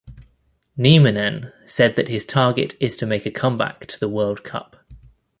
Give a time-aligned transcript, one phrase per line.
[0.75, 4.77] Nieminen said that his target is to make a comeback to the World Cup.